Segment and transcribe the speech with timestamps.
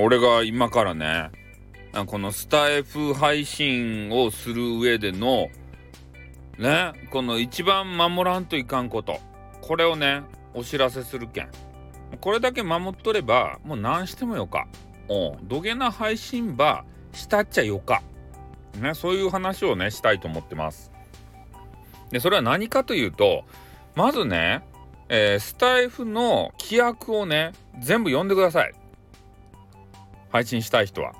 [0.00, 1.30] 俺が今からね
[2.06, 5.48] このスタイフ配信をする上での
[6.58, 9.20] ねこの一番守らんといかんこと。
[9.60, 10.22] これをね
[10.54, 11.50] お知らせするけん。
[12.20, 14.66] これだけ守っとればもう何してもよか。
[15.08, 18.02] おどげな配信ばしたっちゃよか。
[18.80, 20.90] ねそういう話をねしたいと思ってます。
[22.10, 23.44] でそれは何かというと
[23.94, 24.62] まずね、
[25.08, 28.74] えー、スタイフの規約をね全部読んでください。
[30.32, 31.12] 配信したい人は。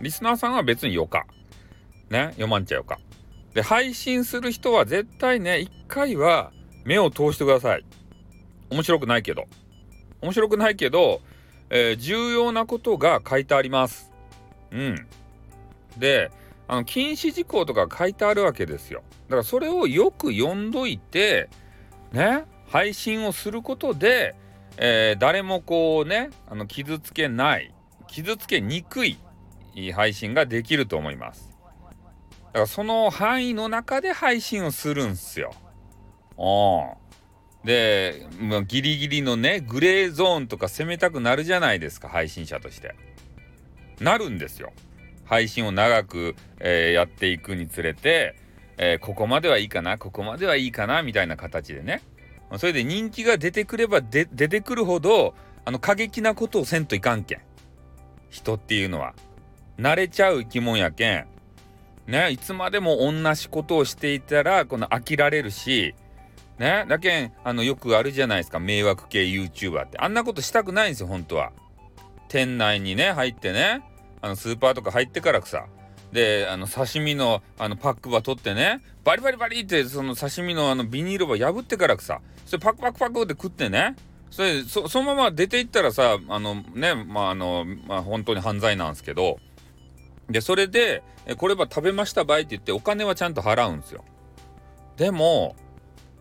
[0.00, 1.26] リスナーさんは別によか。
[2.08, 2.98] ね読まんちゃよか。
[3.52, 6.52] で配信する人は絶対ね一回は
[6.84, 7.84] 目を通してください。
[8.70, 9.44] 面白くないけど。
[10.22, 11.20] 面白くないけど、
[11.70, 14.12] えー、重要なことが書いてあります。
[14.70, 15.06] うん。
[15.98, 16.30] で
[16.68, 19.02] あの禁止事項とか書いてあるわけですよ。
[19.28, 21.48] だからそれをよく読んどいて
[22.12, 24.36] ね配信をすることで、
[24.76, 27.74] えー、誰もこうねあの傷つけない。
[28.10, 29.18] 傷つけにくい
[29.94, 31.50] 配信ができると思います
[32.52, 35.52] だからその範囲の中で配信をするんすよ。
[37.64, 42.96] で、まあ、ギリギリのねグレーゾーンとか攻めたくなるじゃないですか配信者として。
[44.00, 44.72] なるんですよ。
[45.26, 48.34] 配信を長く、えー、やっていくにつれて、
[48.78, 52.02] えー、ここまではいいかなここまではいいかなみたいな形でね
[52.56, 57.40] それで人気が出てくれば出てくるほどあの過激なことをせんといかんけん
[58.30, 59.14] 人っていうのは。
[59.78, 61.26] 慣れちゃう生き物やけん。
[62.06, 65.94] ね、いつまでも同じことをしていたらこの飽きられるし。
[66.58, 68.60] ねだけんあのよくあるじゃないですか。
[68.60, 69.98] 迷惑系 YouTuber って。
[69.98, 71.52] あんなことしたくないんですよ本当は。
[72.28, 73.82] 店内にね入ってね。
[74.20, 75.66] あのスーパーとか入ってからさ。
[76.12, 78.82] であの刺身のあのパックば取ってね。
[79.04, 82.20] バリバリバリってその刺身のあのビニールば破ってからさ。
[82.44, 83.96] それパクパクパクって食ってね。
[84.30, 89.38] それそのまま出ていったらさあのねまああのまあ本当に犯罪なんですけど
[90.30, 91.02] で、それで、
[91.36, 94.04] これは食べました場合って言って、お金はちゃんと払うんですよ。
[94.96, 95.56] でも、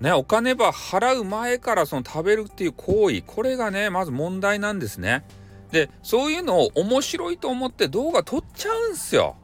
[0.00, 5.24] ね、お金ば払う前からその食べるっていう行為、これがね、まず問題なんですね。
[5.70, 9.36] で、そういうのを面白いと思って動画撮っちゃうんすよ。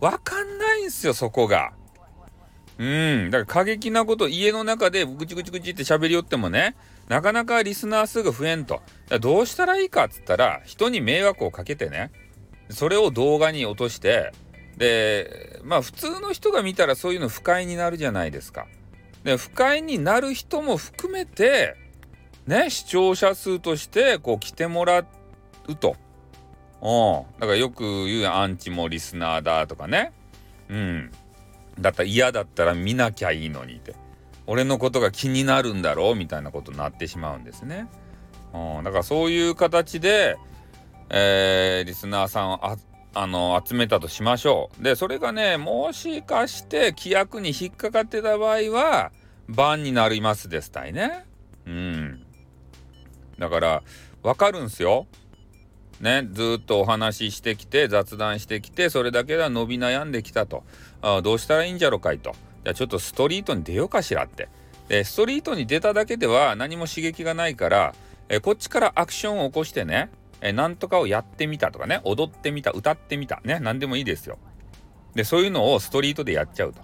[0.00, 1.72] わかんないんすよ、そこが。
[2.80, 3.30] うん。
[3.30, 6.74] だから過激なこと、家の中でぐちぐちぐちって喋りよってもね、
[7.08, 8.82] なかなかリスナー数が増えんと。
[9.20, 12.10] どうしたらいいかっつったら、人に迷惑をかけてね、
[12.70, 14.32] それを動画に落として
[14.76, 18.66] でまあ普通の人が見たらそういうの不快になるじゃないですか。
[19.24, 21.76] で不快になる人も含めて
[22.46, 25.00] ね視聴者数としてこう来てもら
[25.68, 25.96] うと。
[26.82, 30.12] うん、だからよく言うアンチもリスナーだとかね。
[30.70, 31.10] うん。
[31.80, 33.94] だったら嫌だったら見なきゃいいのにって。
[34.46, 37.88] 俺のことが気になるんだろうみたいなことになってしまうんですね。
[38.52, 40.36] うん、だからそういう形で
[41.10, 42.76] えー、リスナーさんをあ
[43.12, 44.84] あの集めたとしましょう。
[44.84, 49.10] でそれがねもしかして規約に引っかかってた場合は
[49.48, 51.26] バンになりますですたいね。
[51.66, 52.24] うん。
[53.38, 53.82] だから
[54.22, 55.06] わかるんすよ。
[56.00, 60.64] ね、ずっとお話ししてきて雑談してきてそれだけでは伸び悩んできたと
[61.02, 62.32] あどうしたらいいんじゃろかいと
[62.64, 64.48] じゃあちょっとストリートに出ようかしらって
[64.88, 67.94] でストリートに出ただけでは何も刺激がないから
[68.30, 74.38] えこっちからアクションを起こしてねえなんとかをやってみたとかね、踊ってみた、歌ってみた、ね、何でもいいですよ。
[75.14, 76.74] で、そういうのをストリートでやっちゃう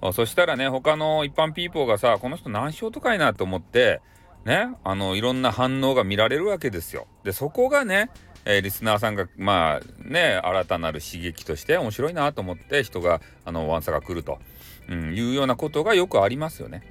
[0.00, 0.12] と。
[0.12, 4.00] そしたらね、他の一般ピーポーがさ、この人何しようとかいなと思って、
[4.44, 7.06] ね、あの、いろんな反応が見られるわけですよ。
[7.22, 8.10] で、そこがね、
[8.44, 14.38] えー、リスナーさんが、まあね、新たなる刺激として面白いなと思って人が、あの、ワンサが来ると、
[14.88, 16.82] うん、いうようなことがよくありますよね。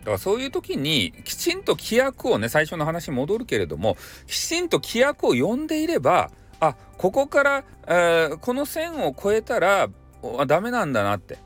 [0.00, 3.96] だからそういう時にきちんと規約をね最初の話に戻るけれども
[4.26, 6.30] きちんと規約を読んでいれば
[6.60, 9.88] あここから、えー、この線を越えたら
[10.46, 11.38] ダメなんだなって。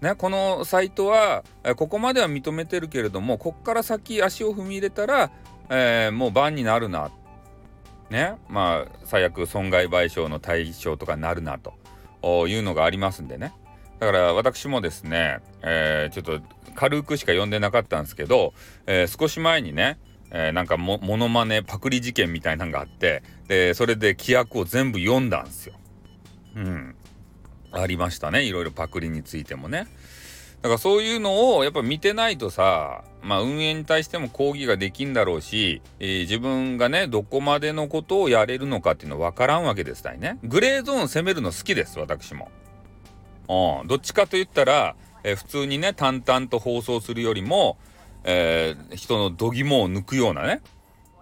[0.00, 1.42] ね、このサイトは、
[1.76, 5.30] ここまでは認めてるけれどもこっから先足を踏み入れたら、
[5.70, 7.10] えー、もうバンになるなっ。
[8.10, 11.74] ねまあ最悪損害賠償の対象とかなるなと
[12.48, 13.52] いうのがありますんでね。
[13.98, 18.52] だから私もですね、えー、ちょっと軽くしか読んでなかったんですけど、
[18.86, 19.98] えー、少し前にね、
[20.30, 25.74] えー、なんかもモノマネパクリ事件みたいなのがあってでそれで規約を全部読んだんですよ。
[26.56, 26.94] うん。
[27.72, 29.86] ありましたねいろいろパクリについてもね。
[30.66, 40.38] だからそういうのをやっぱ見てないとさまあ運営に対しても抗議ができんだろうし、えー、自分がねどこまでのことをやれるのかっていうの分からんわけですたいね。
[40.42, 42.50] グレーゾーン攻めるの好きです私も。
[43.48, 44.96] うん、どっちかと言ったら
[45.26, 47.76] えー、普通にね淡々と放送するよりも、
[48.22, 50.62] えー、人の度肝を抜くようなね、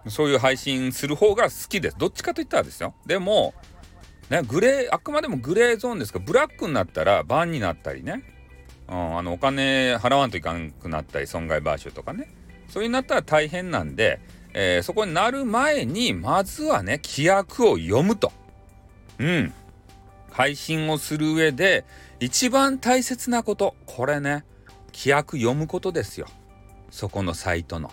[0.09, 1.97] そういう配信する方が好きです。
[1.99, 2.95] どっちかといったらですよ。
[3.07, 3.55] でも、
[4.29, 8.23] ね、グレー、あくまでもグレーゾーンですから、ブラックになったら、バンになったりね、
[8.89, 12.29] うん、あの、お金払わんといかんくなったり、損害賠償とかね、
[12.69, 14.21] そういうなったら大変なんで、
[14.53, 18.33] えー、そこになる前に、まずはね、規約を読むと。
[19.19, 19.53] うん。
[20.31, 21.85] 配信をする上で、
[22.21, 24.45] 一番大切なこと、これね、
[24.93, 26.27] 規約読むことですよ。
[26.91, 27.91] そこのサイトの。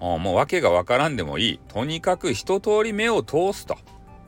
[0.00, 1.60] もう訳がわからんでもいい。
[1.68, 3.66] とにかく一通り目を通す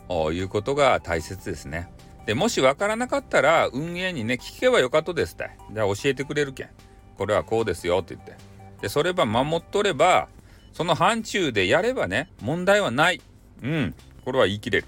[0.09, 1.89] ということが大切ですね。
[2.27, 5.51] で、もしわからなかったら運営にね、聞けばよかとですって。
[5.73, 6.69] じゃあ教えてくれるけん。
[7.17, 8.35] これはこうですよって言って。
[8.81, 10.29] で、それば守っとれば、
[10.73, 13.21] その範疇でやればね、問題はない。
[13.63, 13.95] うん。
[14.25, 14.87] これは言い切れる。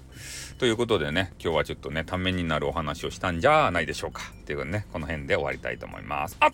[0.57, 4.23] ということでね、今日はちょっとね、ためになるお話をしたんじゃないでしょうか。
[4.45, 6.35] ということでね、この辺で終わりたいと思います。
[6.39, 6.51] あっ、